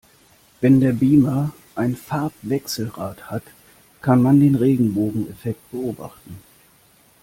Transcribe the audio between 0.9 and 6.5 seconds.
Beamer ein Farbwechselrad hat, kann man den Regenbogeneffekt beobachten.